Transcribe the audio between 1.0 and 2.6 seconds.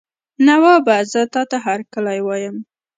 زه تاته هرکلی وایم.